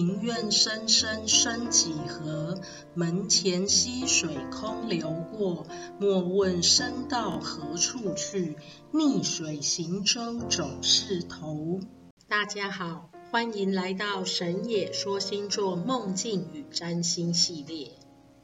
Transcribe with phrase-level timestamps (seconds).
[0.00, 2.58] 庭院深深深几何？
[2.94, 5.66] 门前溪水空流过。
[5.98, 8.56] 莫问身到何处去，
[8.92, 11.80] 逆水行舟总是头。
[12.26, 17.90] 大家好，欢迎来到神野说星座梦境与占星系列。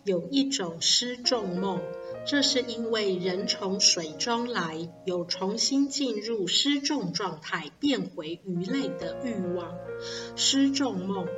[0.05, 1.81] 有一种失重梦。
[2.29, 9.77] 这是因为人从水中来，有重新进入失重状态，变回鱼类的欲望。
[10.35, 11.29] 失重梦，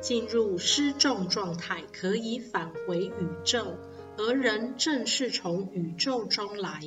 [0.00, 3.12] 进入失重状态可以返回宇
[3.44, 3.76] 宙，
[4.16, 6.80] 而人正是从宇宙中来。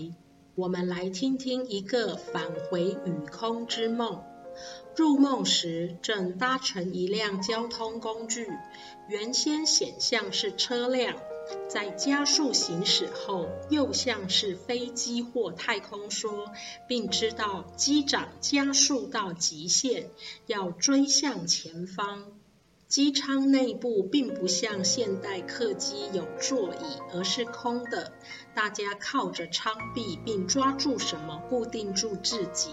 [0.55, 4.23] 我们来听听一个返回宇空之梦。
[4.95, 8.48] 入梦时，正搭乘一辆交通工具，
[9.07, 11.15] 原先显像是车辆。
[11.67, 16.45] 在加速行驶后，又像是飞机或太空梭，
[16.87, 20.09] 并知道机长加速到极限，
[20.45, 22.38] 要追向前方。
[22.89, 28.13] 机舱内部并不像现代客机有座椅，而是空的。
[28.55, 32.71] 大家靠着舱壁，并抓住什么固定住自己。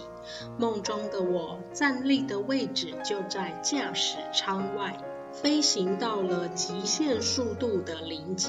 [0.58, 4.98] 梦中的我站立的位置就在驾驶舱外。
[5.34, 8.48] 飞行到了极限速度的临界，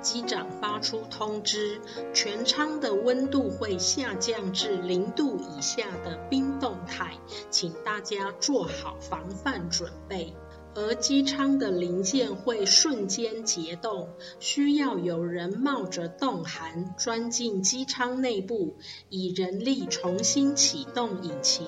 [0.00, 1.78] 机长发出通知，
[2.14, 7.18] 全舱的温度会下降至零度以下的冰冻态，
[7.50, 10.32] 请大家做好防范准备。
[10.74, 14.08] 而机舱的零件会瞬间结冻，
[14.40, 18.76] 需要有人冒着冻寒钻进机舱内部，
[19.10, 21.66] 以人力重新启动引擎。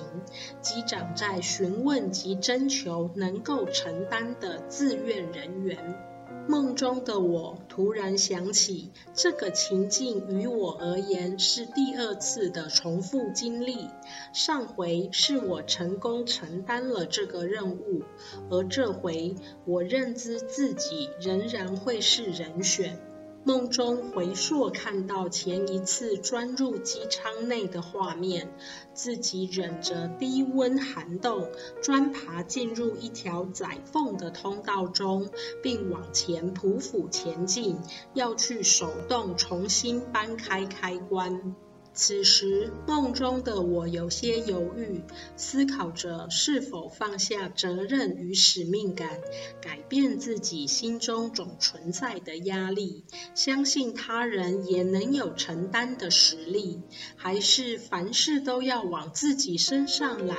[0.61, 6.14] 机长在询问及征求能够承担的自愿人员。
[6.47, 13.89] 梦中的我突然想起，这个情境于我而言是第二次的重复经历。
[14.31, 18.03] 上回是我成功承担了这个任务，
[18.49, 19.35] 而这回
[19.65, 22.99] 我认知自己仍然会是人选。
[23.47, 28.51] 梦中回溯看到前一次钻入机舱内的画面，
[28.95, 31.47] 自己忍着低温寒冻，
[31.79, 35.29] 钻爬进入一条窄缝的通道中，
[35.61, 37.77] 并往前匍匐前进，
[38.15, 41.55] 要去手动重新搬开开关。
[41.97, 45.01] 此时，梦中的我有些犹豫，
[45.37, 49.21] 思考着是否放下责任与使命感，
[49.61, 56.81] 改变自己心中总存在的压力，相信他人也能有承担的实力，
[57.15, 60.37] 还是凡事都要往自己身上揽。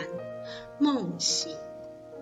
[0.79, 1.57] 梦醒。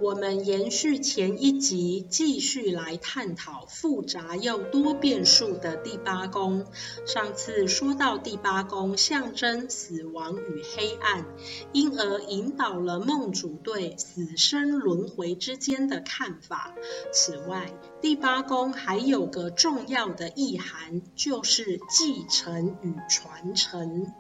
[0.01, 6.67] 我们延续前一集，继续来探讨复杂又多变数的第八宫。
[7.07, 11.25] 上次说到第八宫象征死亡与黑暗，
[11.73, 16.75] 因而引导了梦主对死生轮回之间的看法。
[17.13, 24.13] 此外，第八宫还有个重要的意涵，就是继承与传承。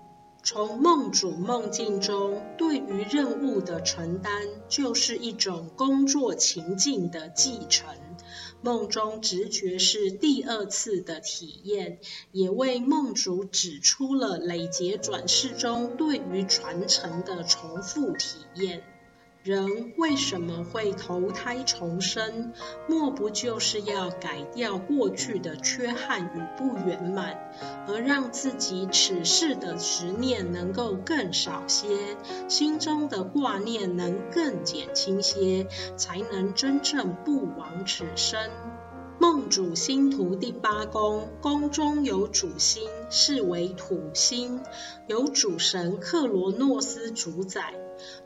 [0.46, 4.30] 从梦主梦境中对于任务的承担，
[4.68, 7.88] 就是一种工作情境的继承。
[8.60, 11.98] 梦中直觉是第二次的体验，
[12.30, 18.82] 也为梦主指出了累劫转世中对于传承的重复体验。
[19.44, 22.54] 人为什么会投胎重生？
[22.88, 27.52] 莫不就是要改掉过去的缺憾与不圆满，
[27.86, 32.16] 而让自己此世的执念能够更少些，
[32.48, 38.48] 心中的挂念能更减轻些，才能真正不枉此生。
[39.18, 44.60] 梦主星图第八宫，宫中有主星，是为土星，
[45.06, 47.74] 由主神克罗诺斯主宰。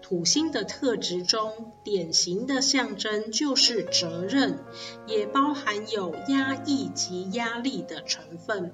[0.00, 4.58] 土星的特质中，典型的象征就是责任，
[5.06, 8.72] 也包含有压抑及压力的成分。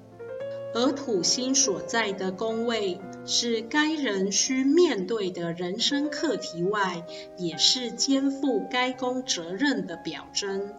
[0.75, 7.07] 而土星所在的宫位，是该人需面对的人生课题外，
[7.39, 10.73] 也是肩负该宫责任的表征。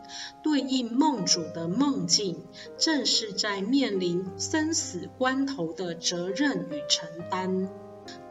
[0.43, 2.43] 对应梦主的梦境，
[2.77, 7.69] 正是在面临生死关头的责任与承担。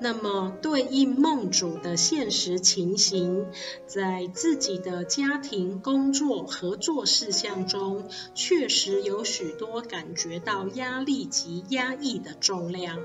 [0.04, 3.46] 那么，对应梦主的现实情形，
[3.86, 12.98] 在自己的家庭、工作、合作事项中，确实有许多感觉到压力及压抑的重量，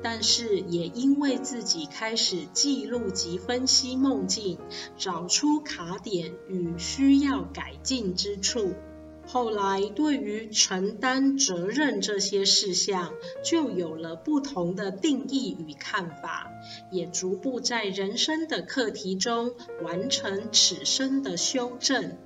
[0.00, 4.58] 但是也因为自己开始记录及分析梦境，
[4.96, 8.74] 找出卡点与需要改进之处。
[9.26, 13.12] 后来，对于承担责任这些事项，
[13.42, 16.50] 就有了不同的定义与看法，
[16.90, 22.18] 也逐步在人生的课题中完成此生的修正。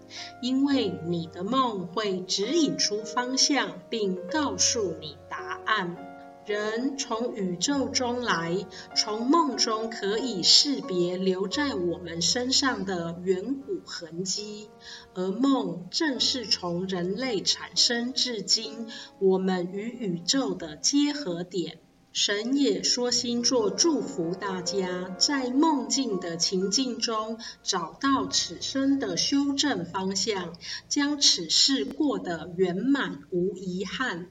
[0.43, 6.08] 因为你的梦会指引出方向，并告诉你答案。
[6.49, 8.67] 人从宇宙中来，
[8.97, 14.71] 从梦中可以识别留在我们身上的远古痕迹，
[15.13, 18.87] 而梦正是从人类产生至今，
[19.19, 21.81] 我们与宇宙的结合点。
[22.15, 30.57] 神也说星座祝福大家，在梦境的情境中找到此生的修正方向，
[30.89, 34.31] 将此事过得圆满无遗憾。